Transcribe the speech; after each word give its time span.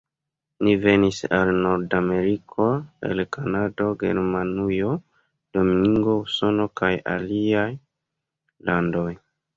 Ni 0.67 0.71
venis 0.85 1.17
al 1.39 1.49
Nord-Ameriko 1.65 2.69
el 3.11 3.21
Kanado, 3.37 3.91
Germanujo, 4.05 4.95
Domingo, 5.59 6.19
Usono, 6.25 6.67
kaj 6.83 6.93
aliaj 7.17 7.71
landoj. 8.73 9.09